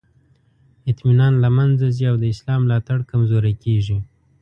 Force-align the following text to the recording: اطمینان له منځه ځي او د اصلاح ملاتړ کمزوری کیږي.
اطمینان 0.89 1.33
له 1.43 1.49
منځه 1.57 1.85
ځي 1.95 2.05
او 2.11 2.15
د 2.19 2.23
اصلاح 2.33 2.57
ملاتړ 2.63 2.97
کمزوری 3.11 3.53
کیږي. 3.63 3.97